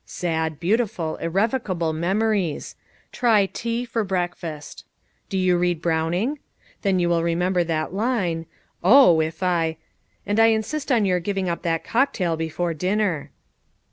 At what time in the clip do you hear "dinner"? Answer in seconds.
12.73-13.29